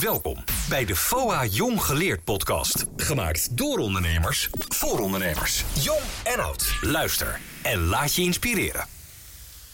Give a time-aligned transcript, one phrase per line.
[0.00, 2.84] Welkom bij de FOA Jong Geleerd podcast.
[2.96, 5.64] Gemaakt door ondernemers, voor ondernemers.
[5.82, 6.78] Jong en oud.
[6.80, 8.86] Luister en laat je inspireren.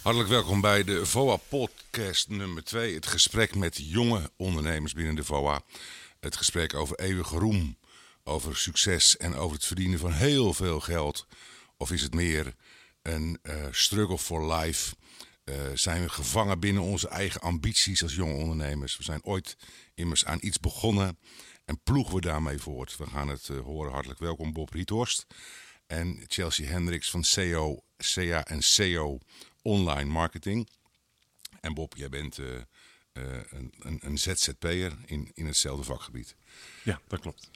[0.03, 2.95] Hartelijk welkom bij de VOA podcast nummer 2.
[2.95, 5.61] Het gesprek met jonge ondernemers binnen de VOA.
[6.21, 7.79] Het gesprek over eeuwige roem,
[8.25, 11.27] over succes en over het verdienen van heel veel geld.
[11.77, 12.55] Of is het meer
[13.03, 14.95] een uh, struggle for life?
[15.51, 18.97] Uh, zijn we gevangen binnen onze eigen ambities als jonge ondernemers?
[18.97, 19.57] We zijn ooit
[19.95, 21.19] immers aan iets begonnen
[21.65, 22.97] en ploegen we daarmee voort.
[22.97, 23.93] We gaan het uh, horen.
[23.93, 25.27] Hartelijk welkom Bob Riethorst
[25.87, 29.19] en Chelsea Hendricks van CEO, CA en CEO
[29.63, 30.69] Online Marketing.
[31.61, 32.63] En Bob, jij bent uh, uh,
[33.51, 36.37] een, een, een ZZP'er in, in hetzelfde vakgebied.
[36.85, 37.51] Ja, dat klopt.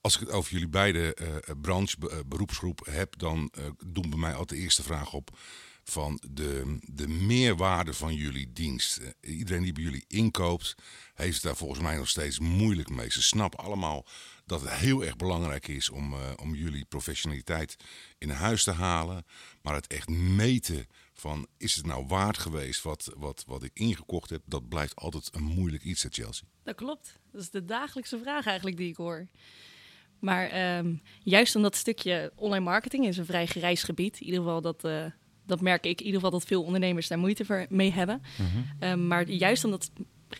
[0.00, 1.16] Als ik het over jullie beide
[1.60, 3.52] branche, beroepsgroep heb, dan
[3.86, 5.38] doen bij mij altijd de eerste vraag op
[5.84, 9.00] van de, de meerwaarde van jullie dienst.
[9.20, 10.74] Iedereen die bij jullie inkoopt,
[11.14, 13.10] heeft daar volgens mij nog steeds moeilijk mee.
[13.10, 14.06] Ze snappen allemaal
[14.46, 17.76] dat het heel erg belangrijk is om, uh, om jullie professionaliteit
[18.18, 19.24] in huis te halen.
[19.62, 24.30] Maar het echt meten van is het nou waard geweest wat, wat, wat ik ingekocht
[24.30, 26.46] heb, dat blijft altijd een moeilijk iets, hè Chelsea.
[26.62, 27.18] Dat klopt.
[27.32, 29.28] Dat is de dagelijkse vraag eigenlijk die ik hoor.
[30.18, 34.20] Maar um, juist omdat stukje online marketing is een vrij grijs gebied.
[34.20, 35.04] In ieder geval dat, uh,
[35.50, 38.22] dat merk ik in ieder geval dat veel ondernemers daar moeite mee hebben.
[38.38, 38.90] Mm -hmm.
[38.90, 39.90] um, maar juist omdat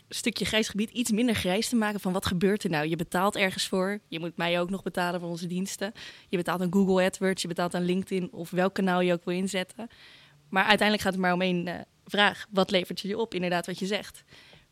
[0.09, 2.87] stukje grijs gebied iets minder grijs te maken van wat gebeurt er nou?
[2.87, 3.99] Je betaalt ergens voor.
[4.07, 5.93] Je moet mij ook nog betalen voor onze diensten.
[6.29, 9.35] Je betaalt aan Google AdWords, je betaalt aan LinkedIn of welk kanaal je ook wil
[9.35, 9.89] inzetten.
[10.49, 12.45] Maar uiteindelijk gaat het maar om één uh, vraag.
[12.49, 13.33] Wat levert je op?
[13.33, 14.23] Inderdaad, wat je zegt.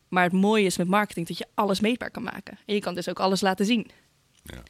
[0.07, 2.57] Maar het mooie is met marketing dat je alles meetbaar kan maken.
[2.65, 3.91] En je kan dus ook alles laten zien.
[4.43, 4.63] Ja.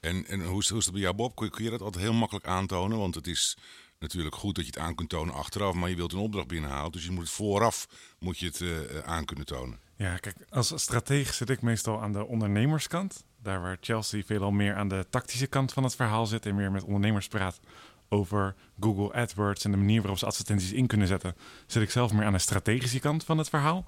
[0.00, 1.36] En, en hoe, is, hoe is dat bij jou, Bob?
[1.36, 2.98] Kun je, kun je dat altijd heel makkelijk aantonen?
[2.98, 3.56] Want het is
[3.98, 6.92] natuurlijk goed dat je het aan kunt tonen achteraf, maar je wilt een opdracht binnenhalen.
[6.92, 9.78] Dus je moet het vooraf moet je het uh, aan kunnen tonen.
[9.96, 13.24] Ja, kijk, als stratege zit ik meestal aan de ondernemerskant.
[13.42, 16.70] Daar waar Chelsea veelal meer aan de tactische kant van het verhaal zit en meer
[16.70, 17.60] met ondernemers praat
[18.08, 22.12] over Google AdWords en de manier waarop ze advertenties in kunnen zetten, zit ik zelf
[22.12, 23.86] meer aan de strategische kant van het verhaal.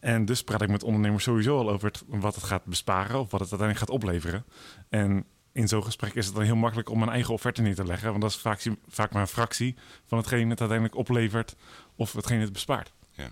[0.00, 3.40] En dus praat ik met ondernemers sowieso al over wat het gaat besparen of wat
[3.40, 4.44] het uiteindelijk gaat opleveren.
[4.88, 7.84] En in zo'n gesprek is het dan heel makkelijk om mijn eigen offerte neer te
[7.84, 8.08] leggen.
[8.08, 9.76] Want dat is vaak, vaak maar een fractie
[10.06, 11.56] van hetgeen het uiteindelijk oplevert
[11.96, 12.92] of hetgeen het bespaart.
[13.10, 13.30] Ja.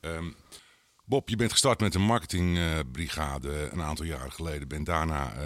[0.00, 0.36] Um,
[1.04, 4.68] Bob, je bent gestart met een marketingbrigade uh, een aantal jaren geleden.
[4.68, 5.42] Bent daarna uh,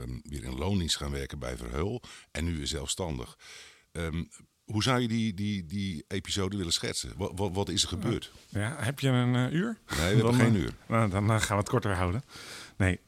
[0.00, 2.02] um, weer in loondienst gaan werken bij Verheul.
[2.30, 3.38] En nu weer zelfstandig.
[3.92, 4.28] Um,
[4.64, 7.12] hoe zou je die, die, die episode willen schetsen?
[7.16, 8.32] Wat, wat, wat is er gebeurd?
[8.48, 9.78] Ja, heb je een uh, uur?
[9.98, 10.74] Nee, we hebben geen uur.
[10.88, 12.22] Nou, dan gaan we het korter houden.
[12.76, 13.00] Nee,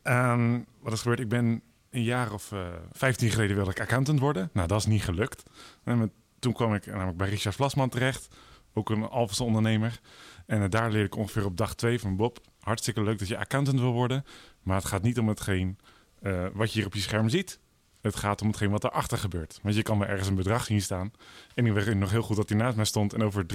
[0.81, 1.21] wat is gebeurd?
[1.21, 4.51] Ik ben een jaar of uh, 15 geleden wilde ik accountant worden.
[4.53, 5.43] Nou, dat is niet gelukt.
[5.85, 8.29] En toen kwam ik namelijk bij Richard Vlasman terecht.
[8.75, 10.01] Ook een Alphense ondernemer.
[10.47, 12.39] En uh, daar leerde ik ongeveer op dag twee van Bob.
[12.61, 14.25] Hartstikke leuk dat je accountant wil worden.
[14.63, 15.79] Maar het gaat niet om hetgeen
[16.23, 17.59] uh, wat je hier op je scherm ziet.
[18.01, 19.59] Het gaat om hetgeen wat erachter gebeurt.
[19.63, 21.13] Want je kan wel ergens een bedrag zien staan.
[21.55, 23.47] En ik weet nog heel goed dat hij naast mij stond en over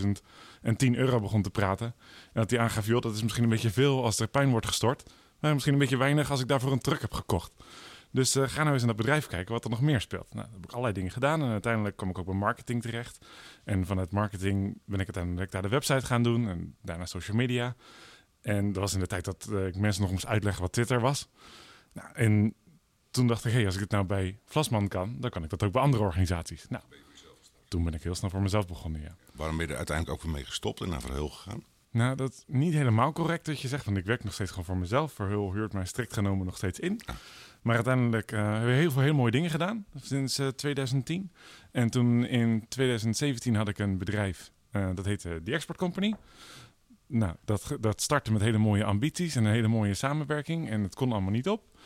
[0.00, 0.06] 53.000
[0.62, 1.86] en 10 euro begon te praten.
[1.86, 4.66] En dat hij aangaf, joh, dat is misschien een beetje veel als er pijn wordt
[4.66, 5.10] gestort.
[5.38, 7.52] Maar misschien een beetje weinig als ik daarvoor een truck heb gekocht.
[8.10, 10.34] Dus uh, ga nou eens in dat bedrijf kijken wat er nog meer speelt.
[10.34, 11.42] Nou, heb ik allerlei dingen gedaan.
[11.42, 13.26] En uiteindelijk kwam ik ook bij marketing terecht.
[13.64, 16.48] En vanuit marketing ben ik uiteindelijk daar de website gaan doen.
[16.48, 17.76] En daarna social media.
[18.40, 21.00] En dat was in de tijd dat uh, ik mensen nog moest uitleggen wat Twitter
[21.00, 21.28] was.
[21.92, 22.54] Nou, en
[23.10, 25.50] toen dacht ik, hé, hey, als ik het nou bij Vlasman kan, dan kan ik
[25.50, 26.66] dat ook bij andere organisaties.
[26.68, 26.82] Nou,
[27.68, 29.16] toen ben ik heel snel voor mezelf begonnen, ja.
[29.32, 31.64] Waarom ben je er uiteindelijk ook weer mee gestopt en naar Verheul gegaan?
[31.96, 34.64] Nou, dat is niet helemaal correct dat je zegt, want ik werk nog steeds gewoon
[34.64, 35.12] voor mezelf.
[35.12, 37.00] Verheul huurt mij strikt genomen nog steeds in.
[37.62, 41.32] Maar uiteindelijk uh, hebben we heel veel heel mooie dingen gedaan sinds uh, 2010.
[41.72, 46.14] En toen in 2017 had ik een bedrijf, uh, dat heette The Export Company.
[47.06, 50.70] Nou, dat, dat startte met hele mooie ambities en een hele mooie samenwerking.
[50.70, 51.78] En het kon allemaal niet op.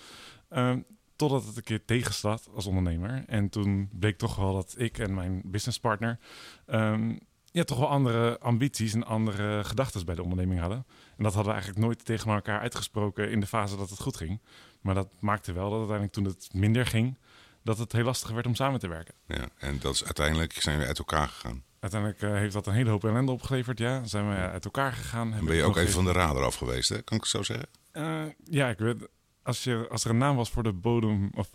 [1.16, 3.24] totdat het een keer tegenstaat als ondernemer.
[3.26, 6.18] En toen bleek toch wel dat ik en mijn businesspartner...
[6.66, 7.18] Um,
[7.50, 10.86] ja, toch wel andere ambities en andere gedachten bij de onderneming hadden.
[11.16, 14.16] En dat hadden we eigenlijk nooit tegen elkaar uitgesproken in de fase dat het goed
[14.16, 14.40] ging.
[14.80, 17.18] Maar dat maakte wel dat uiteindelijk toen het minder ging,
[17.62, 19.14] dat het heel lastig werd om samen te werken.
[19.26, 21.62] Ja, en dat is uiteindelijk zijn we uit elkaar gegaan.
[21.80, 24.04] Uiteindelijk uh, heeft dat een hele hoop ellende opgeleverd, ja.
[24.04, 25.34] Zijn we uit elkaar gegaan.
[25.34, 27.02] En ben je ook even van de radar af geweest, hè?
[27.02, 27.68] Kan ik het zo zeggen?
[27.92, 29.08] Uh, ja, ik weet,
[29.42, 31.50] als, je, als er een naam was voor de bodem, of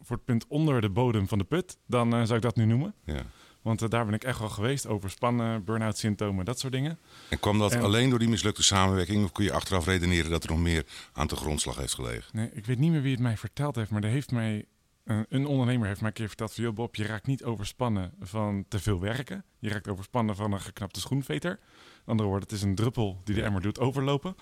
[0.00, 2.64] voor het punt onder de bodem van de put, dan uh, zou ik dat nu
[2.64, 2.94] noemen.
[3.04, 3.22] Ja.
[3.68, 4.86] Want uh, daar ben ik echt wel geweest.
[4.86, 6.98] Overspannen, burn-out symptomen, dat soort dingen.
[7.28, 7.82] En kwam dat en...
[7.82, 9.24] alleen door die mislukte samenwerking?
[9.24, 12.30] Of kun je achteraf redeneren dat er nog meer aan de grondslag heeft gelegen?
[12.32, 13.90] Nee, ik weet niet meer wie het mij verteld heeft.
[13.90, 14.64] Maar er heeft mij,
[15.04, 16.74] uh, een ondernemer heeft mij een keer verteld van...
[16.74, 19.44] Bob, je raakt niet overspannen van te veel werken.
[19.58, 21.50] Je raakt overspannen van een geknapte schoenveter.
[21.50, 24.36] Met andere woorden, het is een druppel die de emmer doet overlopen.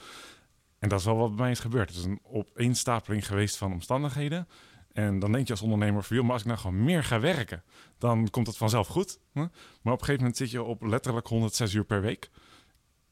[0.79, 1.89] En dat is wel wat bij mij is gebeurd.
[1.89, 4.49] Het is een opeenstapeling geweest van omstandigheden.
[4.97, 7.21] En dan denk je als ondernemer van, joh, maar als ik nou gewoon meer ga
[7.21, 7.63] werken,
[7.99, 9.19] dan komt het vanzelf goed.
[9.33, 9.41] Hè?
[9.41, 12.31] Maar op een gegeven moment zit je op letterlijk 106 uur per week.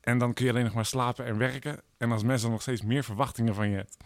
[0.01, 1.81] En dan kun je alleen nog maar slapen en werken.
[1.99, 3.97] En als mensen nog steeds meer verwachtingen van je hebt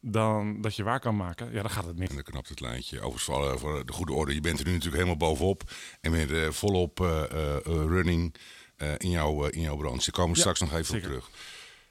[0.00, 2.14] dan dat je waar kan maken, ja, dan gaat het En niet.
[2.14, 2.96] dan knapt het lijntje.
[2.96, 5.62] Overigens, voor, eh, voor de goede orde, je bent er nu natuurlijk helemaal bovenop.
[6.00, 8.34] En weer eh, volop eh, eh, eh, running
[8.76, 10.04] eh, in, jouw, eh, in jouw branche.
[10.04, 11.06] Daar komen we Ja, straks nog even zeker.
[11.06, 11.30] op terug.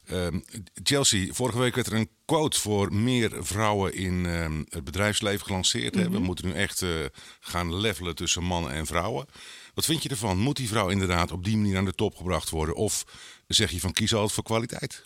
[0.07, 0.39] Ehm,
[0.83, 5.95] Chelsea, vorige week werd er een quote voor meer vrouwen in ehm, het bedrijfsleven gelanceerd.
[5.95, 6.09] hè.
[6.09, 6.89] We moeten nu echt eh,
[7.39, 9.25] gaan levelen tussen mannen en vrouwen.
[9.73, 10.37] Wat vind je ervan?
[10.37, 12.75] Moet die vrouw inderdaad op die manier aan de top gebracht worden?
[12.75, 13.05] Of
[13.47, 15.05] zeg je van kies altijd voor kwaliteit?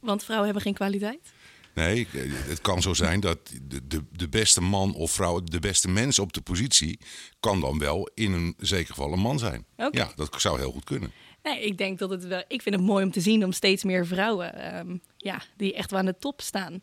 [0.00, 1.32] Want vrouwen hebben geen kwaliteit.
[1.74, 5.58] Nee, eh, het kan zo zijn dat de, de, de beste man of vrouw, de
[5.58, 6.98] beste mens op de positie,
[7.40, 9.64] kan dan wel in een zeker geval een man zijn.
[9.90, 11.12] Ja, dat zou heel goed kunnen.
[11.42, 12.44] Nee, ik denk dat het wel.
[12.48, 15.90] Ik vind het mooi om te zien om steeds meer vrouwen, ehm, ja, die echt
[15.90, 16.82] wel aan de top staan.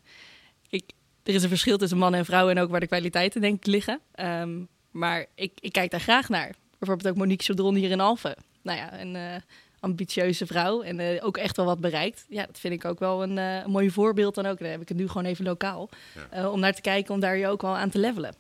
[0.69, 0.83] Ik,
[1.23, 3.65] er is een verschil tussen mannen en vrouwen en ook waar de kwaliteiten denk ik
[3.65, 3.99] liggen.
[4.11, 6.55] Ehm, maar ik, ik kijk daar graag naar.
[6.77, 8.35] Bijvoorbeeld ook Monique Chaudron hier in Alphen.
[8.61, 9.41] Nou ja, een eh,
[9.81, 12.25] ambitieuze vrouw en eh, ook echt wel wat bereikt.
[12.29, 14.59] Ja, dat vind ik ook wel een, eh, een mooi voorbeeld dan ook.
[14.59, 15.89] Dan heb ik het nu gewoon even lokaal.
[16.29, 18.35] eh, om naar te kijken, om daar je ook wel aan te levelen.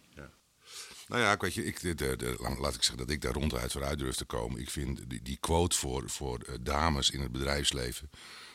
[1.07, 3.33] Nou ja, ik weet je, ik, de, de, de- laat ik zeggen dat ik daar
[3.33, 4.59] ronduit vooruit durf te komen.
[4.61, 8.09] Ik vind die, die quote voor, voor dames in het bedrijfsleven,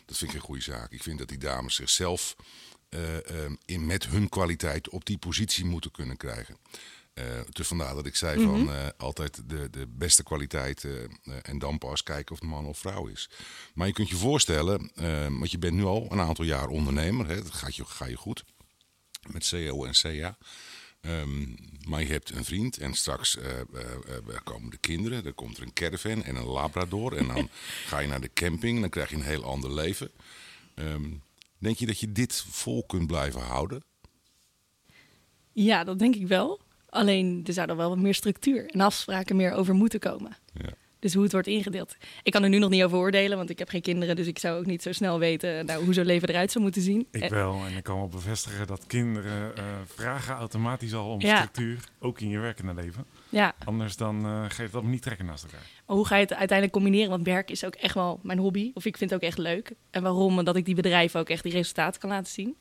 [0.07, 0.93] dat vind ik een goede zaak.
[0.93, 2.37] Ik vind dat die dames zichzelf
[2.89, 6.57] eh, eh, in, met hun kwaliteit op die positie moeten kunnen krijgen.
[7.17, 10.93] Eh, dus vandaar dat ik zei van eh, altijd de, de beste kwaliteit eh,
[11.43, 13.31] en dan pas kijken of het man of vrouw is.
[13.75, 14.91] Maar je kunt je voorstellen,
[15.39, 18.17] want je bent nu al een aantal jaar ondernemer, hè, dat gaat je, ga je
[18.17, 18.45] goed
[19.31, 20.39] met CO en CA.
[21.01, 21.55] Ehm,
[21.89, 23.39] maar je hebt een vriend en straks
[24.45, 25.25] komen de kinderen.
[25.25, 27.17] Er komt er een caravan en een labrador.
[27.17, 27.49] En dan
[27.91, 30.11] ga je naar de camping en dan krijg je een heel ander leven.
[30.75, 31.11] Ehm,
[31.59, 33.83] denk je dat je dit vol kunt blijven houden?
[35.53, 36.65] Ja, dat denk ik wel.
[36.97, 40.37] Alleen er zou er wel wat meer structuur en afspraken meer over moeten komen.
[40.53, 40.71] Ja.
[40.99, 41.97] Dus hoe het wordt ingedeeld.
[42.23, 44.17] Ik kan er nu nog niet over oordelen, want ik heb geen kinderen.
[44.17, 46.83] Dus ik zou ook niet zo snel weten nou, hoe zo'n leven eruit zou moeten
[46.83, 47.07] zien.
[47.11, 47.65] Ik Eh, wel.
[47.67, 51.37] En ik kan wel bevestigen dat kinderen eh, vragen automatisch al om Ja.
[51.37, 51.79] structuur.
[51.99, 53.05] Ook in je werkende leven.
[53.29, 55.67] Ja, Anders dan eh ga je het allemaal niet trekken naast elkaar.
[55.87, 57.11] maar hoe ga je het uiteindelijk combineren?
[57.11, 58.71] Want werk is ook echt wel mijn hobby.
[58.75, 59.73] Of ik vind het ook echt leuk.
[59.91, 60.39] En waarom?
[60.39, 62.57] Omdat ik die bedrijven ook echt die resultaten kan laten zien.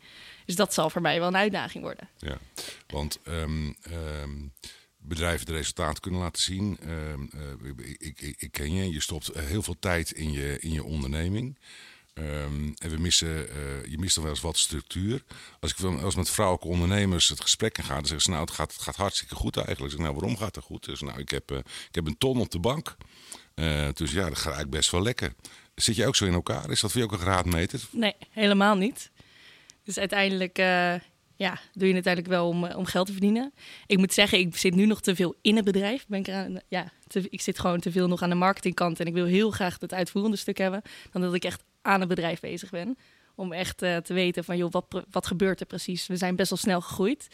[0.45, 2.09] Dus dat zal voor mij wel een uitdaging worden.
[2.17, 2.37] Ja,
[2.87, 4.31] want ehm, ehm,
[5.07, 6.77] bedrijven de resultaten kunnen laten zien.
[6.81, 10.59] Ehm, eh, ik, ik, ik, ik ken je, je stopt heel veel tijd in je,
[10.59, 11.57] in je onderneming.
[12.13, 15.23] Ehm, en we missen, eh, je mist dan wel eens wat structuur.
[15.59, 18.51] Als ik als met vrouwelijke ondernemers het gesprek in ga, dan zeggen ze: Nou, het
[18.53, 19.85] gaat, het gaat hartstikke goed eigenlijk.
[19.85, 20.85] Ik zeg, nou, waarom gaat het goed?
[20.85, 22.95] Dus, nou, ik heb, eh, ik heb een ton op de bank.
[23.93, 25.33] Dus ja, dat gaat eigenlijk best wel lekker.
[25.75, 26.71] Zit je ook zo in elkaar?
[26.71, 27.81] Is dat voor je ook een graadmeter?
[27.91, 29.11] Nee, helemaal niet.
[29.83, 30.57] Dus uiteindelijk
[31.35, 33.53] ja, doe je het uiteindelijk wel om, eh, om geld te verdienen.
[33.85, 36.05] Ik moet zeggen, ik zit nu nog te veel in het bedrijf.
[36.07, 36.91] Ben ik, ja,
[37.29, 38.99] ik zit gewoon te veel nog aan de marketingkant.
[38.99, 40.81] En ik wil heel graag het uitvoerende stuk hebben.
[41.11, 42.97] Dan dat ik echt aan het bedrijf bezig ben.
[43.35, 46.07] Om echt eh, te weten van, joh, wat, wat gebeurt er precies?
[46.07, 47.27] We zijn best wel snel gegroeid.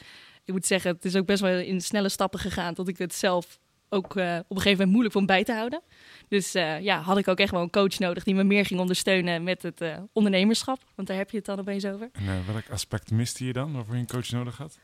[0.45, 2.73] Ik moet zeggen, het is ook best wel in snelle stappen gegaan.
[2.73, 3.59] Tot ik het zelf
[3.93, 5.81] ook eh, op een gegeven moment moeilijk vond bij te houden.
[6.27, 8.79] Dus eh, ja, had ik ook echt wel een coach nodig die me meer ging
[8.79, 10.79] ondersteunen met het eh, ondernemerschap.
[10.95, 12.09] Want daar heb je het dan opeens over.
[12.11, 14.79] En welk aspect miste je dan waarvoor je een coach nodig had?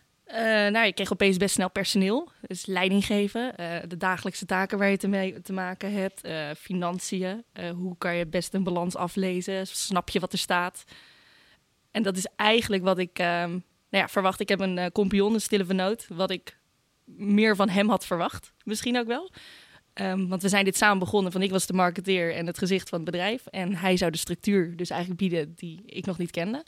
[0.72, 2.30] Nou, je kreeg opeens best snel personeel.
[2.42, 3.54] Dus leiding geven,
[3.88, 7.44] de dagelijkse taken waar je te, mee, te maken hebt, financiën.
[7.76, 9.68] hoe kan je best een balans aflezen?
[9.68, 10.84] Snap je wat er staat?
[11.92, 14.40] En dat is eigenlijk wat ik ehm, nou ja, verwacht.
[14.40, 16.58] Ik heb een eh compagnon, een stille vernoot, wat ik
[17.16, 18.54] meer van hem had verwacht.
[18.64, 19.32] Misschien ook wel.
[19.94, 21.32] Ehm, want we zijn dit samen begonnen.
[21.32, 23.46] Van ik was de marketeer en het gezicht van het bedrijf.
[23.46, 26.66] En hij zou de structuur dus eigenlijk bieden die ik nog niet kende.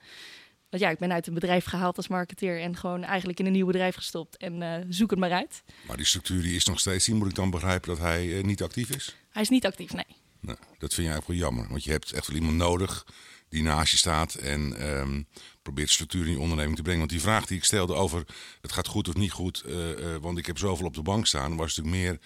[0.70, 3.52] Want ja, ik ben uit een bedrijf gehaald als marketeer en gewoon eigenlijk in een
[3.52, 4.38] nieuw bedrijf gestopt.
[4.38, 5.64] En eh, zoek het maar uit.
[5.88, 7.18] Maar die structuur die is nog steeds zien.
[7.18, 9.16] Moet ik dan begrijpen dat hij eh, niet actief is?
[9.30, 10.06] Hij is niet actief, nee.
[10.40, 11.68] Nou, dat vind je eigenlijk wel jammer.
[11.70, 13.06] Want je hebt echt wel iemand nodig
[13.50, 15.22] die naast je staat en ehm,
[15.62, 17.00] probeert structuur in je onderneming te brengen.
[17.00, 18.24] Want die vraag die ik stelde over
[18.62, 21.28] het gaat goed of niet goed, eh, eh, want ik heb zoveel op de bank
[21.28, 22.20] staan, was natuurlijk meer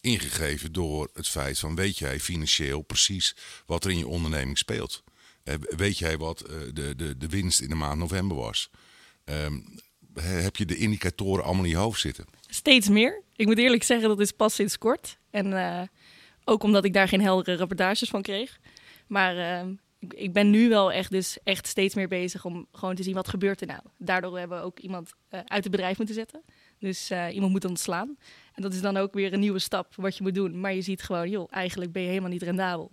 [0.00, 5.02] ingegeven door het feit van weet jij financieel precies wat er in je onderneming speelt.
[5.44, 6.38] Eh, weet jij wat
[6.72, 8.70] de, de, de winst in de maand november was?
[9.24, 9.58] Ehm,
[10.14, 12.24] he- heb je de indicatoren allemaal in je hoofd zitten?
[12.48, 13.22] Steeds meer.
[13.36, 15.18] Ik moet eerlijk zeggen, dat is pas sinds kort.
[15.30, 15.88] En
[16.44, 18.58] ook omdat ik daar geen heldere rapportages van kreeg.
[19.06, 19.66] Maar eh,
[20.08, 23.28] ik, ben nu wel echt, dus echt steeds meer bezig om gewoon te zien wat
[23.28, 23.80] gebeurt er nou.
[23.98, 26.42] Daardoor hebben we ook iemand eh, uit het bedrijf moeten zetten.
[26.78, 28.16] Dus eh, iemand moet ontslaan.
[28.54, 30.60] En dat is dan ook weer een nieuwe stap wat je moet doen.
[30.60, 32.92] Maar je ziet gewoon, joh, eigenlijk ben je helemaal niet rendabel.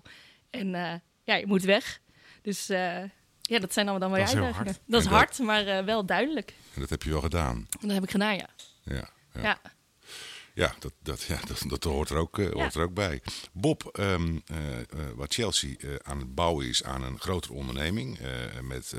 [0.50, 2.00] En eh, ja, je moet weg.
[2.42, 4.66] Dus Ja, dat zijn allemaal dan weer Dat is uitdagingen.
[4.74, 4.82] hard.
[4.86, 6.54] Dat is En hard, maar wel duidelijk.
[6.74, 7.68] En dat heb je wel gedaan.
[7.82, 8.50] Dat heb ik gedaan, ja.
[8.84, 9.42] Ja, ja.
[9.42, 9.60] Ja,
[10.53, 13.22] Ja, dat, dat, ja dat, dat hoort, er ook, eh, hoort er ook bij.
[13.53, 18.20] Bob, ehm, eh, eh, wat Chelsea aan het bouwen is aan een grotere onderneming.
[18.62, 18.94] met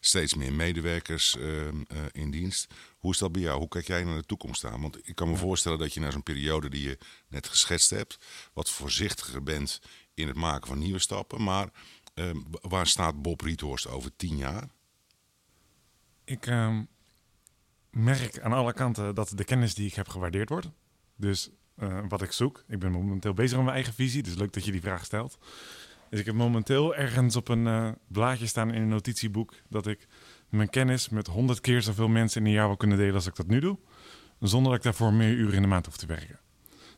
[0.00, 2.74] steeds meer medewerkers ehm, eh, in dienst.
[2.98, 3.58] Hoe is dat bij jou?
[3.58, 4.80] Hoe kijk jij naar de toekomst aan?
[4.80, 8.18] Want ik kan me voorstellen dat je na zo'n periode die je net geschetst hebt.
[8.52, 9.80] wat voorzichtiger bent
[10.14, 11.42] in het maken van nieuwe stappen.
[11.42, 11.68] Maar
[12.14, 14.68] ehm, waar staat Bob Riethorst over tien jaar?
[16.24, 16.46] Ik
[17.90, 20.68] merk aan alle kanten dat de kennis die ik heb gewaardeerd wordt.
[21.20, 22.64] Dus eh, wat ik zoek.
[22.68, 24.22] Ik ben momenteel bezig met mijn eigen visie.
[24.22, 25.38] Dus leuk dat je die vraag stelt.
[26.10, 30.06] Dus ik heb momenteel ergens op een eh, blaadje staan in een notitieboek dat ik
[30.48, 33.36] mijn kennis met honderd keer zoveel mensen in een jaar wil kunnen delen als ik
[33.36, 33.78] dat nu doe.
[34.40, 36.40] Zonder dat ik daarvoor meer uren in de maand hoef te werken.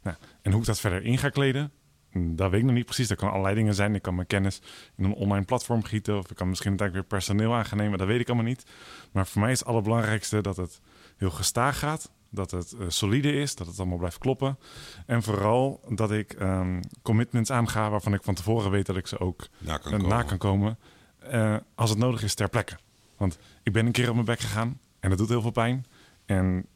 [0.03, 1.73] Nou, en hoe ik dat verder in ga kleden,
[2.11, 3.09] hm, dat weet ik nog niet precies.
[3.09, 3.95] Dat kan allerlei dingen zijn.
[3.95, 4.63] Ik kan mijn kennis
[4.97, 6.19] in een online platform gieten.
[6.19, 7.99] Of ik kan misschien uiteindelijk weer personeel aan gaan nemen.
[7.99, 8.67] Dat weet ik allemaal niet.
[9.13, 10.81] Maar voor mij is het allerbelangrijkste dat het
[11.17, 12.11] heel gestaag gaat.
[12.35, 13.55] Dat het eh, solide is.
[13.55, 14.59] Dat het allemaal blijft kloppen.
[15.07, 19.19] En vooral dat ik ehm, commitments aanga waarvan ik van tevoren weet dat ik ze
[19.19, 20.27] ook Na kan eh, na komen.
[20.27, 20.79] kan komen.
[21.19, 22.79] eh, als het nodig is ter plekke.
[23.17, 24.81] Want ik ben een keer op mijn bek gegaan.
[25.01, 25.87] En dat doet heel veel pijn.
[26.27, 26.67] En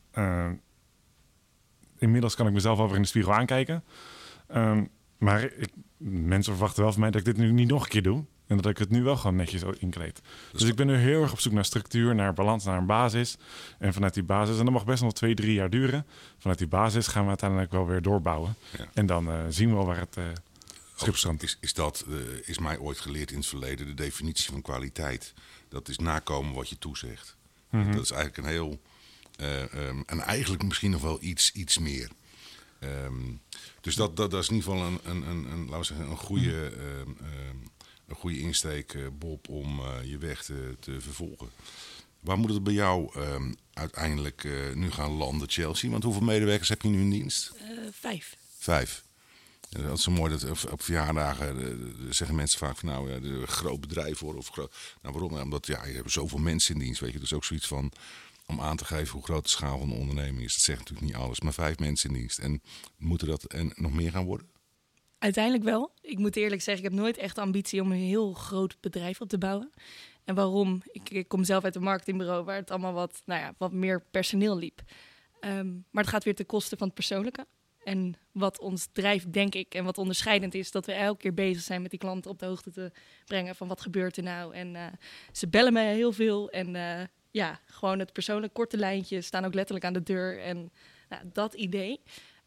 [1.99, 3.85] inmiddels kan ik mezelf alweer in de spiegel aankijken.
[4.49, 4.85] Ehm,
[5.19, 8.03] maar ik, mensen verwachten wel van mij dat ik dit nu niet nog een keer
[8.03, 8.25] doe.
[8.47, 10.21] En dat ik het nu wel gewoon netjes inkleed.
[10.53, 13.37] Dus ik ben nu heel erg op zoek naar structuur, naar balans, naar een basis.
[13.79, 16.07] En vanuit die basis, en dat mag best nog twee, drie jaar duren.
[16.39, 18.55] Vanuit die basis gaan we uiteindelijk wel weer doorbouwen.
[18.79, 18.89] Ja.
[18.95, 20.17] En dan eh, zien we wel waar het
[20.97, 21.43] strandt.
[21.43, 22.15] Is, is dat, eh,
[22.49, 25.35] is mij ooit geleerd in het verleden, de definitie van kwaliteit.
[25.69, 27.37] Dat is nakomen wat je toezegt.
[27.71, 27.93] Mhm.
[27.93, 28.81] Dat is eigenlijk een heel,
[29.37, 32.11] eh, ehm, en eigenlijk misschien nog wel iets, iets meer.
[32.79, 33.35] Ehm,
[33.81, 36.11] dus dat, dat, dat is in ieder geval een, een, een, een, laten we zeggen,
[36.11, 37.57] een goede, ehm, ehm,
[38.07, 41.51] een goede insteek, eh, Bob, om eh, je weg te, te vervolgen.
[42.21, 45.91] Waar moet het bij jou ehm, uiteindelijk eh, nu gaan landen, Chelsea?
[45.91, 47.53] Want hoeveel medewerkers heb je nu in dienst?
[47.91, 48.37] Vijf.
[48.59, 49.05] Vijf.
[49.71, 53.17] En dat is zo mooi dat op, op verjaardagen zeggen mensen vaak van nou, ja,
[53.17, 54.37] een groot bedrijf hoor.
[54.37, 54.75] Of groot.
[55.03, 55.33] Nou, waarom?
[55.33, 57.19] Nou, Omdat ja, je hebt zoveel mensen in dienst, weet je.
[57.19, 57.93] Dus ook zoiets van
[58.47, 60.53] om aan te geven hoe groot de schaal van de onderneming is.
[60.53, 62.39] Dat zegt natuurlijk niet alles, maar vijf mensen in dienst.
[62.39, 62.63] En
[62.97, 64.47] moeten dat en nog meer gaan worden?
[65.19, 65.93] Uiteindelijk wel.
[66.01, 69.29] Ik moet eerlijk zeggen, ik heb nooit echt ambitie om een heel groot bedrijf op
[69.29, 69.71] te bouwen.
[70.25, 70.83] En waarom?
[70.85, 74.03] Ik, ik kom zelf uit een marketingbureau waar het allemaal wat, nou ja, wat meer
[74.11, 74.83] personeel liep.
[75.41, 77.47] Ehm, maar het gaat weer ten koste van het persoonlijke.
[77.85, 81.63] En wat ons drijft, denk ik, en wat onderscheidend is, dat we elke keer bezig
[81.63, 82.93] zijn met die klanten op de hoogte te
[83.25, 84.55] brengen van wat gebeurt er nou.
[84.55, 84.87] En eh,
[85.33, 86.51] ze bellen me heel veel.
[86.51, 90.43] En eh, ja, gewoon het persoonlijk korte lijntje staan ook letterlijk aan de deur.
[90.43, 90.73] En
[91.09, 92.01] nou, dat idee.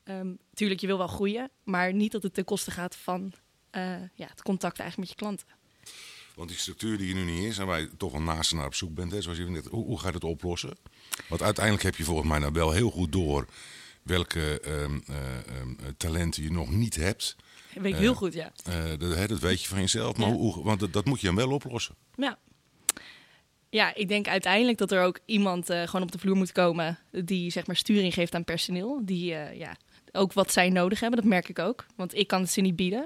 [0.10, 3.34] Ehm tuurlijk, je wil wel groeien, maar niet dat het ten koste gaat van
[3.70, 5.48] eh, ja, het contact eigenlijk met je klanten.
[6.36, 8.66] Want die structuur die er nu niet is, en waar je toch wel naast naar
[8.66, 10.78] op zoek bent, hè, zoals je net, hoe, hoe ga je het oplossen?
[11.28, 13.46] Want uiteindelijk heb je volgens mij nou wel heel goed door
[14.04, 17.36] welke ehm, eh, ehm, talenten je nog niet hebt.
[17.74, 18.52] Dat weet ik heel goed, ja.
[18.64, 20.34] Eh, dat, weet je van jezelf, maar Ja.
[20.34, 21.96] hoe, want dat, dat moet je dan wel oplossen.
[22.16, 22.38] Ja.
[23.70, 27.00] Ja, ik denk uiteindelijk dat er ook iemand eh, gewoon op de vloer moet komen
[27.12, 29.02] die zeg maar sturing geeft aan personeel.
[29.06, 29.76] Die eh, ja,
[30.12, 31.86] ook wat zij nodig hebben, dat merk ik ook.
[31.96, 33.06] Want ik kan het ze niet bieden.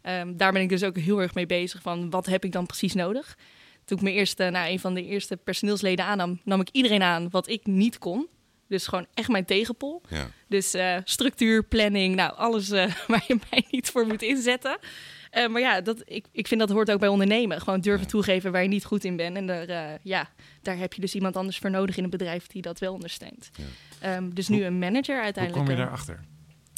[0.00, 2.66] Ehm, daar ben ik dus ook heel erg mee bezig van wat heb ik dan
[2.66, 3.36] precies nodig.
[3.84, 7.30] Toen ik mijn eerste, nou, een van de eerste personeelsleden aannam, nam ik iedereen aan
[7.30, 8.28] wat ik niet kon.
[8.68, 10.02] Dus gewoon echt mijn tegenpol.
[10.08, 10.30] Ja.
[10.48, 14.78] Dus eh, structuur, planning, nou alles eh, waar je mij niet voor moet inzetten.
[15.30, 17.60] Eh, maar ja, dat, ik, ik vind dat hoort ook bij ondernemen.
[17.60, 19.36] Gewoon durven toegeven waar je niet goed in bent.
[19.36, 20.28] En daar, ja,
[20.62, 23.50] daar heb je dus iemand anders voor nodig in een bedrijf die dat wel ondersteunt.
[24.00, 25.66] Ehm, dus nu een manager Hoe uiteindelijk.
[25.66, 26.24] kom je daarachter?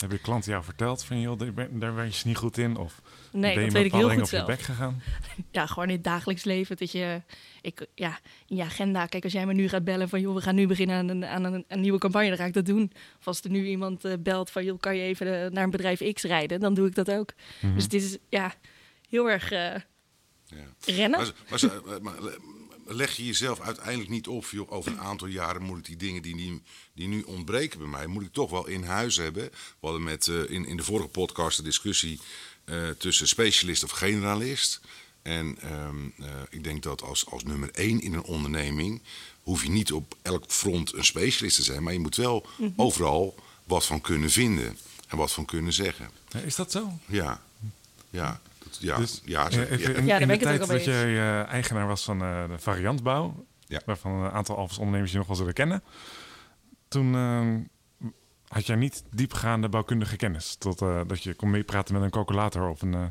[0.00, 2.76] Heb je klanten jou verteld van, joh, daar ben, daar ben je niet goed in?
[2.76, 3.00] Of
[3.32, 4.46] Nee, ben je dat weet ik heel goed op je zelf.
[4.46, 5.02] bek gegaan?
[5.50, 6.76] Ja, gewoon in het dagelijks leven.
[6.76, 7.22] Dat je,
[7.60, 9.06] ik, ja, in je agenda.
[9.06, 11.24] Kijk, als jij me nu gaat bellen van, joh, we gaan nu beginnen aan een,
[11.26, 12.92] aan een, een nieuwe campagne, dan ga ik dat doen.
[13.18, 15.70] Of als er nu iemand eh, belt van, joh, kan je even eh, naar een
[15.70, 16.60] bedrijf X rijden?
[16.60, 17.32] Dan doe ik dat ook.
[17.60, 17.74] Mhm.
[17.74, 18.54] Dus het is, ja,
[19.08, 19.58] heel erg eh,
[20.44, 20.64] Ja.
[20.84, 21.18] rennen.
[21.20, 22.14] Maar, maar, ze- maar
[22.88, 26.22] leg je jezelf uiteindelijk niet op, joh, over een aantal jaren moet ik die dingen
[26.22, 29.42] die, die, die nu ontbreken bij mij, moet ik toch wel in huis hebben.
[29.42, 32.20] We hadden met, eh, in, in de vorige podcast de discussie
[32.64, 34.80] eh, tussen specialist of generalist.
[35.22, 39.02] En ehm, eh, ik denk dat als, als nummer één in een onderneming
[39.42, 43.34] hoef je niet op elk front een specialist te zijn, maar je moet wel overal
[43.64, 44.78] wat van kunnen vinden
[45.08, 46.10] en wat van kunnen zeggen.
[46.44, 46.98] Is dat zo?
[47.06, 47.42] Ja,
[48.10, 48.40] ja,
[48.80, 49.98] ja, Dus, ja, eh, zo- even ja.
[49.98, 53.46] in, Ja, daar ben ik tijd dat jij eh, eigenaar was van eh, de variantbouw,
[53.66, 53.80] Ja.
[53.86, 55.82] waarvan een aantal Alphas ondernemers je nog wel zullen kennen,
[56.88, 57.54] toen eh,
[58.48, 60.54] had jij niet diepgaande bouwkundige kennis.
[60.56, 63.06] Tot eh, dat je kon meepraten met een calculator of een eh,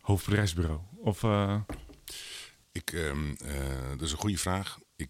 [0.00, 0.80] hoofdbedrijfsbureau.
[0.96, 1.56] Of, eh,
[2.72, 4.78] Ik, ehm, eh, dat is een goede vraag.
[4.96, 5.08] Ik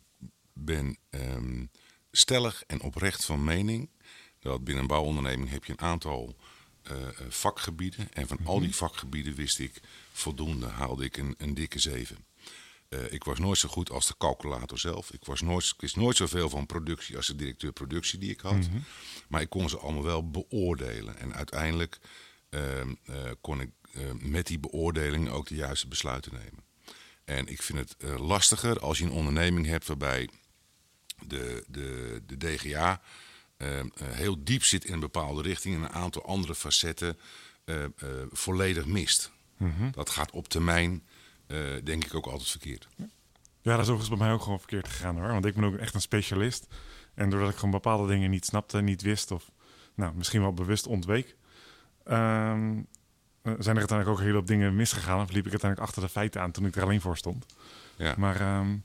[0.52, 1.64] ben ehm,
[2.10, 3.90] stellig en oprecht van mening
[4.38, 6.36] dat binnen een bouwonderneming heb je een aantal
[7.28, 8.12] vakgebieden.
[8.12, 9.80] En van al die vakgebieden wist ik
[10.12, 12.24] voldoende, haalde ik een, een dikke zeven.
[12.90, 15.12] Eh, ik was nooit zo goed als de calculator zelf.
[15.12, 18.40] Ik, was nooit, ik wist nooit zoveel van productie als de directeur productie die ik
[18.40, 18.68] had.
[19.28, 21.18] Maar ik kon ze allemaal wel beoordelen.
[21.18, 21.98] En uiteindelijk
[22.48, 26.64] ehm, eh, kon ik eh, met die beoordeling ook de juiste besluiten nemen.
[27.24, 30.28] En ik vind het eh, lastiger als je een onderneming hebt waarbij
[31.26, 33.06] de, de, de DGA eh,
[34.04, 37.18] heel diep zit in een bepaalde richting en een aantal andere facetten
[37.64, 37.90] eh, eh,
[38.30, 39.30] volledig mist.
[39.92, 41.02] Dat gaat op termijn,
[41.46, 42.88] eh, denk ik, ook altijd verkeerd.
[43.62, 45.28] Ja, dat is overigens bij mij ook gewoon verkeerd gegaan hoor.
[45.28, 46.66] Want ik ben ook echt een specialist.
[47.14, 49.50] En doordat ik gewoon bepaalde dingen niet snapte, niet wist of
[49.94, 51.36] nou, misschien wel bewust ontweek,
[52.04, 52.78] ehm,
[53.42, 55.22] eh, zijn er uiteindelijk ook een hele hoop dingen misgegaan.
[55.22, 57.46] Of liep ik uiteindelijk achter de feiten aan toen ik er alleen voor stond.
[57.96, 58.14] Ja.
[58.16, 58.76] Maar ehm,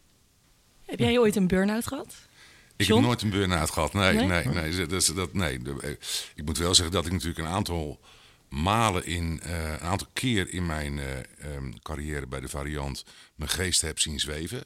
[0.85, 2.15] Heb jij ooit een burn-out gehad?
[2.77, 2.99] Ik John?
[2.99, 3.93] heb nooit een burn-out gehad.
[3.93, 4.25] Nee, Nee?
[4.27, 4.75] nee, nee.
[4.85, 5.59] dat, is- dat, nee.
[5.81, 5.89] Eh,
[6.35, 7.99] Ik moet wel zeggen dat ik natuurlijk een aantal
[8.49, 11.17] malen in, eh, een aantal keer in mijn eh,
[11.55, 13.05] ehm, carrière bij de variant
[13.35, 14.63] mijn geest heb zien zweven.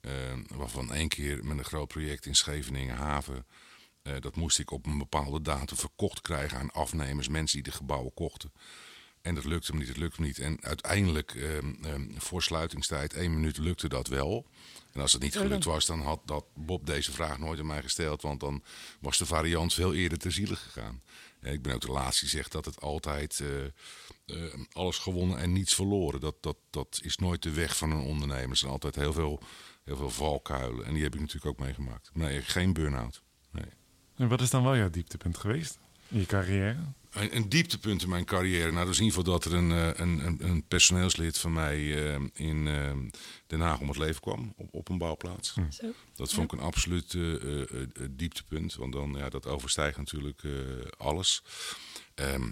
[0.00, 3.46] Ehm, waarvan één keer met een groot project in Scheveningen haven.
[4.20, 8.14] dat moest ik op een bepaalde datum verkocht krijgen aan afnemers, mensen die de gebouwen
[8.14, 8.52] kochten.
[9.22, 10.38] En dat lukte me niet, het lukte me niet.
[10.38, 14.46] En uiteindelijk, ehm, ehm, voor sluitingstijd, één minuut, lukte dat wel.
[14.92, 17.82] En als het niet gelukt was, dan had dat Bob deze vraag nooit aan mij
[17.82, 18.22] gesteld.
[18.22, 18.62] Want dan
[19.00, 21.02] was de variant veel eerder ter ziele gegaan.
[21.40, 23.64] En ik ben ook de laatste die zegt dat het altijd eh,
[24.44, 26.20] eh, alles gewonnen en niets verloren.
[26.20, 28.50] Dat, dat, dat is nooit de weg van een ondernemer.
[28.50, 29.42] Er zijn altijd heel veel,
[29.84, 30.86] heel veel valkuilen.
[30.86, 32.10] En die heb ik natuurlijk ook meegemaakt.
[32.12, 33.22] Nee, geen burn-out.
[33.50, 33.64] Nee.
[34.16, 36.76] en wat is dan wel jouw dieptepunt geweest in je carrière?
[37.10, 38.72] Een, een dieptepunt in mijn carrière.
[38.72, 41.52] Nou, dat is in ieder geval dat er een, eh, een, een, een personeelslid van
[41.52, 42.92] mij eh, in eh,
[43.46, 45.54] Den Haag om het leven kwam op, op een bouwplaats.
[45.70, 45.92] Zo.
[46.14, 47.16] Dat vond ik een absoluut
[48.10, 48.74] dieptepunt.
[48.74, 50.52] Want dan, ja, dat overstijgt natuurlijk eh,
[50.96, 51.42] alles.
[52.14, 52.50] Ehm,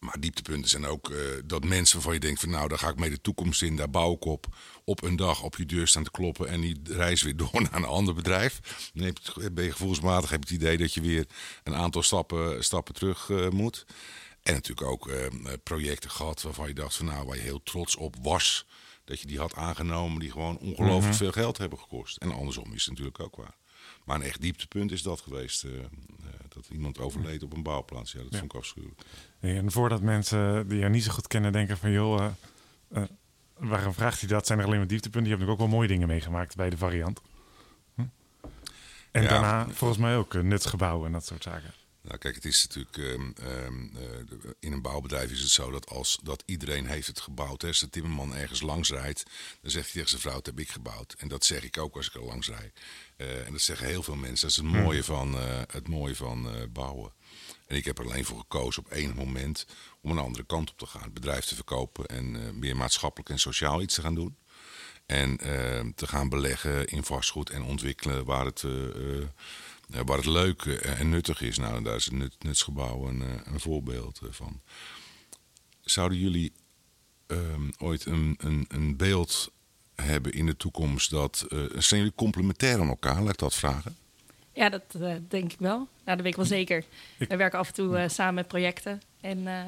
[0.00, 2.98] maar dieptepunten zijn ook eh, dat mensen waarvan je denkt van nou, daar ga ik
[2.98, 4.46] mee de toekomst in, daar bouw ik op.
[4.84, 7.74] Op een dag op je deur staan te kloppen en die reis weer door naar
[7.74, 8.60] een ander bedrijf.
[8.94, 11.26] Dan heb je, ben je gevoelsmatig heb je het idee dat je weer
[11.62, 13.84] een aantal stappen, stappen terug eh, moet.
[14.42, 15.26] En natuurlijk ook eh,
[15.62, 18.66] projecten gehad waarvan je dacht van nou, waar je heel trots op was.
[19.04, 22.16] Dat je die had aangenomen, die gewoon ongelooflijk veel geld hebben gekost.
[22.16, 23.56] En andersom is het natuurlijk ook waar.
[24.04, 25.64] Maar een echt dieptepunt is dat geweest.
[25.64, 25.86] eh, eh,
[26.48, 28.12] dat iemand overleed op een bouwplaats.
[28.12, 28.38] Ja, dat Ja.
[28.38, 29.00] vond ik afschuwelijk.
[29.40, 32.26] En voordat mensen die jou niet zo goed kennen denken van joh,
[32.88, 33.02] eh,
[33.58, 34.46] waarom vraagt hij dat?
[34.46, 35.30] Zijn er alleen maar dieptepunten?
[35.30, 37.20] Je hebt natuurlijk ook wel mooie dingen meegemaakt bij de variant.
[37.94, 38.02] Hm?
[39.10, 39.28] En Ja.
[39.28, 41.72] daarna volgens mij ook uh, nutsgebouwen en dat soort zaken.
[42.02, 42.96] Nou, kijk, het is natuurlijk.
[42.96, 47.20] ehm, ehm, eh, in een bouwbedrijf is het zo dat als dat iedereen heeft het
[47.20, 47.62] gebouwd.
[47.62, 49.22] Hè, als de timmerman ergens langs rijdt,
[49.60, 51.14] dan zegt hij tegen zijn vrouw: Dat heb ik gebouwd.
[51.18, 52.80] En dat zeg ik ook als ik er langs rijd.
[53.16, 54.48] Eh, en dat zeggen heel veel mensen.
[54.48, 57.12] Dat is het mooie van, eh, het mooie van bouwen.
[57.66, 59.66] En ik heb er alleen voor gekozen op enig moment
[60.00, 61.02] om een andere kant op te gaan.
[61.02, 64.36] Het bedrijf te verkopen en meer maatschappelijk en sociaal iets te gaan doen.
[65.10, 68.64] En eh, te gaan beleggen in vastgoed en ontwikkelen waar het,
[70.04, 71.58] waar het leuk eh, en nuttig is.
[71.58, 74.60] Nou, daar is het nut, nutsgebouw een, eh, een voorbeeld eh, van.
[75.80, 76.52] Zouden jullie
[77.26, 79.50] ehm, ooit een, een, een beeld
[79.94, 81.46] hebben in de toekomst dat.
[81.48, 83.20] eh, zijn jullie complementair aan elkaar?
[83.22, 83.96] Laat ik dat vragen.
[84.52, 85.76] Ja, dat eh, denk ik wel.
[85.76, 86.84] Nou, dat weet ik wel zeker.
[87.18, 89.02] Ik- We werken af en toe eh, samen met projecten.
[89.20, 89.64] En eh,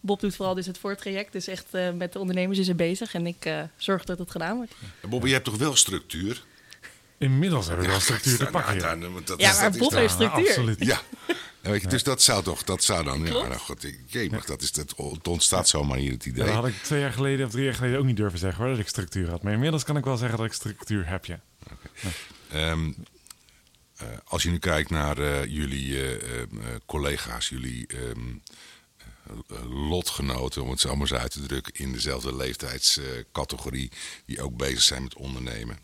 [0.00, 1.32] Bob doet vooral dus het voortraject.
[1.32, 3.14] Dus echt eh, met de ondernemers is hij bezig.
[3.14, 4.74] En ik eh, zorg dat het gedaan wordt.
[5.08, 6.44] Bobby, je hebt toch wel structuur?
[7.18, 8.76] Inmiddels hebben we wel structuur te Nou, pakken.
[8.76, 9.08] nou, ja.
[9.10, 10.46] want dat Ja, is- maar Bob heeft structuur.
[10.48, 10.84] absoluut.
[10.84, 11.00] Ja.
[11.62, 14.44] Ja, weet je, dus dat zou toch, dat zou dan, ja, nou goed, ik, jemig,
[14.44, 14.94] dat is, het
[15.28, 16.44] ontstaat zomaar hier het Ja, idee.
[16.44, 18.70] dat had ik twee jaar geleden of drie jaar geleden ook niet durven zeggen hoor,
[18.72, 19.42] dat ik structuur had.
[19.42, 21.40] Maar inmiddels kan ik wel zeggen dat ik structuur heb, ja.
[22.50, 22.92] Ehm,
[23.96, 26.42] eh, als je nu kijkt naar eh, jullie eh,
[26.86, 28.14] collega's, jullie ehm, eh,
[29.70, 33.90] lotgenoten, om het zo maar eens uit te drukken, in dezelfde leeftijdscategorie,
[34.26, 35.78] die ook bezig zijn met ondernemen.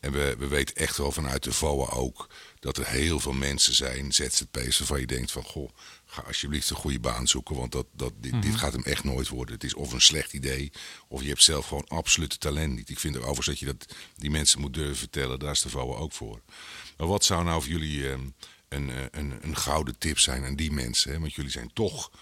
[0.00, 2.28] En we, we weten echt wel vanuit de VOA ook
[2.60, 5.70] dat er heel veel mensen zijn, ZZP'ers, waarvan je denkt van, goh,
[6.06, 9.28] ga alsjeblieft een goede baan zoeken, want dat, dat, dit, dit gaat hem echt nooit
[9.28, 9.54] worden.
[9.54, 10.72] Het is of een slecht idee,
[11.08, 12.90] of je hebt zelf gewoon absolute talent niet.
[12.90, 15.68] Ik vind er overigens dat je dat die mensen moet durven vertellen, daar is de
[15.68, 16.40] VOA ook voor.
[16.96, 18.20] Maar wat zou nou voor jullie ehm,
[18.68, 21.12] een, eh, een, een gouden tip zijn aan die mensen?
[21.12, 21.20] Hè?
[21.20, 22.18] Want jullie zijn toch eh,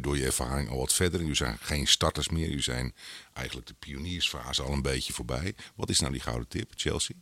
[0.00, 1.20] door je ervaring al wat verder.
[1.20, 2.46] Jullie zijn geen starters meer.
[2.46, 2.94] Jullie zijn
[3.32, 5.54] eigenlijk de pioniersfase al een beetje voorbij.
[5.74, 7.16] Wat is nou die gouden tip, Chelsea?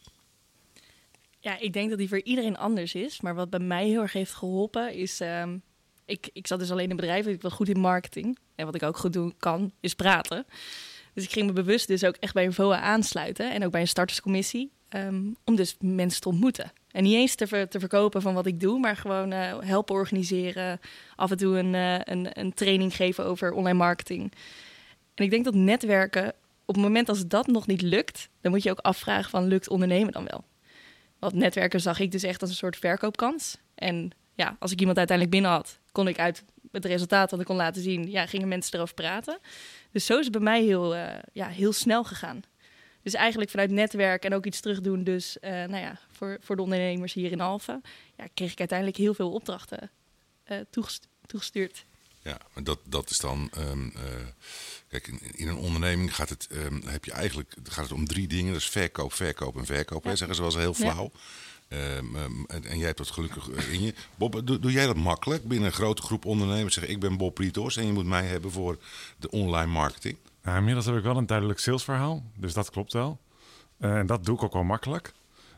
[1.41, 3.21] Ja, ik denk dat die voor iedereen anders is.
[3.21, 5.21] Maar wat bij mij heel erg heeft geholpen is...
[5.21, 5.59] ehm,
[6.05, 7.33] ik, ik zat dus alleen in bedrijven.
[7.33, 8.39] Ik was goed in marketing.
[8.55, 10.47] En wat ik ook goed doen kan, is praten.
[11.15, 13.81] Dus ik ging me bewust dus ook echt bij een VOA aansluiten en ook bij
[13.81, 14.71] een starterscommissie.
[14.89, 16.73] ehm, om dus mensen te ontmoeten.
[16.97, 19.95] En niet eens te, ver- te verkopen van wat ik doe, maar gewoon eh, helpen
[19.95, 20.81] organiseren.
[21.17, 24.33] Af en toe een, eh, een, een training geven over online marketing.
[25.15, 26.29] En ik denk dat netwerken,
[26.65, 29.69] op het moment als dat nog niet lukt, dan moet je ook afvragen van lukt
[29.69, 30.45] ondernemen dan wel?
[31.19, 33.57] Want netwerken zag ik dus echt als een soort verkoopkans.
[33.75, 37.47] En ja, als ik iemand uiteindelijk binnen had, kon ik uit het resultaat dat ik
[37.47, 39.39] kon laten zien, ja, gingen mensen erover praten.
[39.93, 42.43] Dus zo is het bij mij heel, eh, ja, heel snel gegaan.
[43.07, 46.63] Dus eigenlijk vanuit netwerk en ook iets terugdoen, dus eh, nou ja, voor, voor de
[46.63, 47.83] ondernemers hier in Alphen,
[48.17, 49.91] ja, kreeg ik uiteindelijk heel veel opdrachten
[50.45, 51.85] eh, toegest- toegestuurd.
[52.23, 53.51] Ja, maar dat, dat is dan.
[53.55, 54.03] ehm, eh,
[54.89, 58.27] kijk, in, in een onderneming gaat het, ehm, heb je eigenlijk, gaat het om drie
[58.29, 60.03] dingen: dat is verkoop, verkoop en verkoop.
[60.05, 60.17] Hè, Ja.
[60.17, 61.11] zeggen ze wel eens heel flauw.
[61.69, 62.17] Ehm,
[62.47, 63.95] en, en jij hebt dat gelukkig in je.
[64.17, 66.75] Bob, doe, doe jij dat makkelijk binnen een grote groep ondernemers?
[66.75, 68.79] Zeggen: Ik ben Bob Rietors en je moet mij hebben voor
[69.17, 70.17] de online marketing.
[70.47, 73.21] Nou, inmiddels heb ik wel een duidelijk salesverhaal, dus dat klopt wel.
[73.79, 75.13] Eh, En dat doe ik ook wel makkelijk.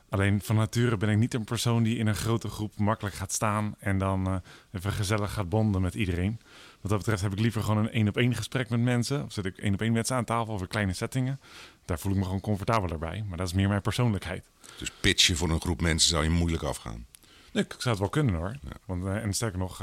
[0.08, 3.32] Alleen van nature ben ik niet een persoon die in een grote groep makkelijk gaat
[3.32, 4.36] staan en dan eh,
[4.72, 6.40] even gezellig gaat bonden met iedereen.
[6.80, 9.24] Wat dat betreft heb ik liever gewoon een één op één gesprek met mensen.
[9.24, 11.40] Of zit ik één op één met ze aan tafel over kleine settingen.
[11.84, 13.24] Daar voel ik me gewoon comfortabeler bij.
[13.28, 14.50] Maar dat is meer mijn persoonlijkheid.
[14.78, 17.06] Dus pitchen voor een groep mensen zou je moeilijk afgaan.
[17.52, 18.56] Nee, ik zou het wel kunnen hoor.
[18.86, 19.82] Want, eh, en sterker nog,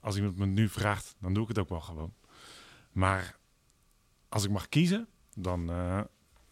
[0.00, 2.12] als iemand me nu vraagt, dan doe ik het ook wel gewoon.
[2.92, 3.38] Maar
[4.30, 6.00] als ik mag kiezen, dan eh,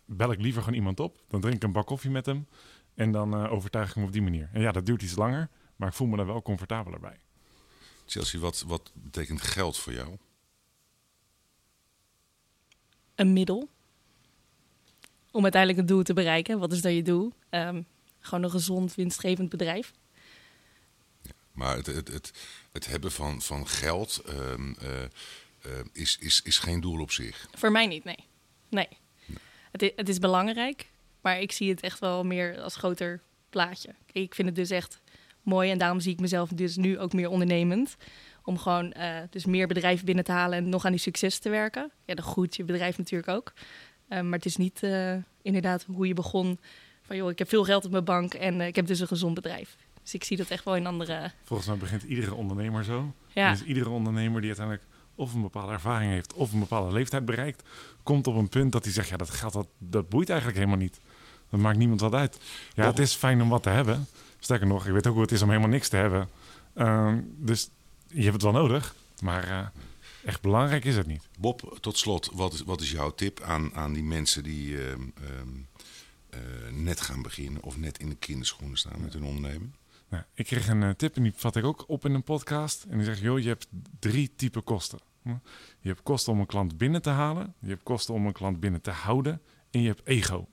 [0.05, 1.23] bel ik liever gewoon iemand op.
[1.29, 2.47] Dan drink ik een bak koffie met hem.
[2.95, 4.51] En dan eh, overtuig ik hem op die manier.
[4.53, 7.21] En ja, dat duurt iets langer, maar ik voel me daar wel comfortabeler bij.
[8.07, 10.17] Chelsea, wat, wat betekent geld voor jou?
[13.14, 13.69] Een middel
[15.31, 16.59] om uiteindelijk het doel te bereiken.
[16.59, 17.33] Wat is dan je doel?
[17.49, 17.83] Ehm,
[18.19, 19.93] gewoon een gezond, winstgevend bedrijf.
[21.53, 22.33] Maar het, het, het,
[22.73, 25.05] het hebben van, van geld eh,
[25.92, 27.49] is, is, is geen doel op zich.
[27.55, 28.25] Voor mij niet, nee.
[28.68, 28.88] Nee.
[29.71, 30.87] Het, is, het is belangrijk,
[31.21, 33.94] maar ik zie het echt wel meer als groter plaatje.
[34.12, 35.01] Ik vind het dus echt
[35.42, 37.97] mooi en daarom zie ik mezelf dus nu ook meer ondernemend.
[38.44, 41.49] Om gewoon eh, dus meer bedrijven binnen te halen en nog aan die succes te
[41.49, 41.90] werken.
[42.05, 43.53] Ja, dan groeit je bedrijf natuurlijk ook.
[44.09, 46.59] Eh, maar het is niet eh, inderdaad hoe je begon
[47.03, 49.07] van joh, ik heb veel geld op mijn bank en eh, ik heb dus een
[49.07, 49.77] gezond bedrijf.
[50.03, 51.31] Dus ik zie dat echt wel in andere...
[51.44, 53.14] Volgens mij begint iedere ondernemer zo.
[53.33, 53.51] Ja.
[53.51, 54.87] Dus iedere ondernemer die uiteindelijk
[55.18, 57.62] of een bepaalde ervaring heeft of een bepaalde leeftijd bereikt,
[58.02, 60.81] komt op een punt dat hij zegt, ja, dat geld dat, dat boeit eigenlijk helemaal
[60.81, 61.00] niet.
[61.50, 62.38] Dat maakt niemand wat uit.
[62.74, 64.07] Ja, het is fijn om wat te hebben.
[64.38, 66.28] Sterker nog, ik weet ook hoe het is om helemaal niks te hebben.
[66.74, 67.70] Ehm, dus
[68.07, 69.66] je hebt het wel nodig, maar eh,
[70.24, 71.28] echt belangrijk is het niet.
[71.38, 75.00] Bob, tot slot, wat is, wat is jouw tip aan, aan die mensen die ehm,
[75.14, 75.48] ehm,
[76.31, 76.40] eh,
[76.72, 79.70] net gaan beginnen of net in de kinderschoenen staan met hun onderneming?
[80.09, 82.85] Nou, ik kreeg een eh, tip en die vat ik ook op in een podcast.
[82.85, 83.68] En die zegt, joh, je hebt
[83.99, 84.99] drie typen kosten.
[85.23, 85.35] Hm?
[85.81, 87.55] Je hebt kosten om een klant binnen te halen.
[87.59, 89.42] Je hebt kosten om een klant binnen te houden.
[89.71, 90.49] En je hebt ego.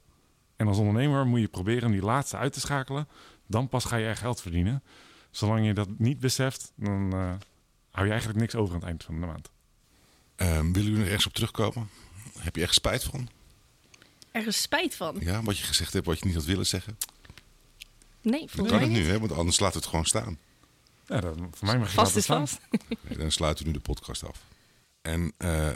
[0.56, 3.08] En als ondernemer moet je proberen om die laatste uit te schakelen.
[3.48, 4.84] Dan pas ga je er geld verdienen.
[5.32, 7.34] Zolang je dat niet beseft, dan eh,
[7.92, 9.50] hou je eigenlijk niks over aan het eind van de maand.
[10.36, 11.90] Ehm, willen jullie er ergens op terugkomen?
[12.38, 13.30] Heb je echt spijt van?
[14.32, 15.18] Ergens spijt van.
[15.20, 16.98] Ja, wat je gezegd hebt, wat je niet had willen zeggen?
[18.26, 19.20] Nee, Dan volgens kan mij het nu, hè?
[19.20, 20.40] Want anders laat het gewoon staan.
[21.08, 22.48] Ja, dat, voor mij mag je Vast is staan.
[22.48, 22.60] vast.
[23.08, 24.38] Nee, dan sluiten we nu de podcast af.
[25.02, 25.72] En eh,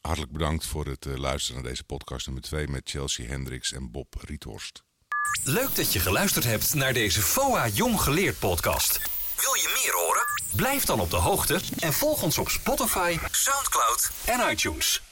[0.00, 3.90] hartelijk bedankt voor het eh, luisteren naar deze podcast nummer 2 met Chelsea Hendricks en
[3.90, 4.82] Bob Riethorst.
[5.44, 9.00] Leuk dat je geluisterd hebt naar deze FOA Jong Geleerd podcast.
[9.36, 10.24] Wil je meer horen?
[10.56, 15.02] Blijf dan op de hoogte en volg ons op Spotify, Soundcloud en iTunes.